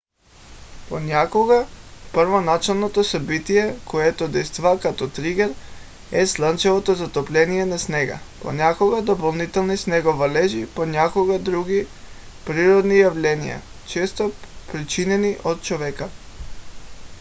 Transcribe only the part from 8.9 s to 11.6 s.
допълнителни снеговалежи понякога